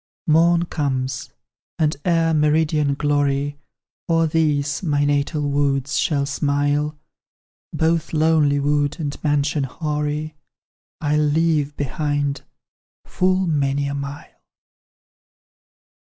"Morn 0.25 0.65
comes 0.65 1.29
and 1.77 1.95
ere 2.03 2.33
meridian 2.33 2.95
glory 2.95 3.59
O'er 4.09 4.25
these, 4.25 4.81
my 4.81 5.05
natal 5.05 5.47
woods, 5.47 5.99
shall 5.99 6.25
smile, 6.25 6.97
Both 7.71 8.11
lonely 8.11 8.59
wood 8.59 8.97
and 8.99 9.15
mansion 9.23 9.65
hoary 9.65 10.33
I'll 11.01 11.19
leave 11.21 11.77
behind, 11.77 12.41
full 13.05 13.45
many 13.45 13.85
a 13.85 13.93
mile." 13.93 14.39